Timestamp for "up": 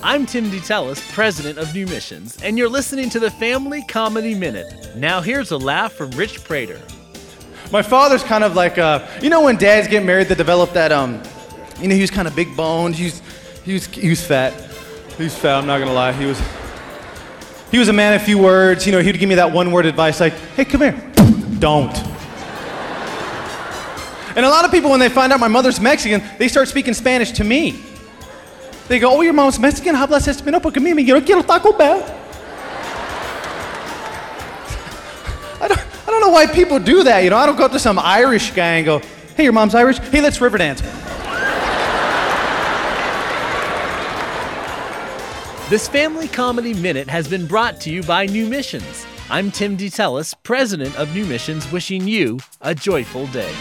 37.66-37.72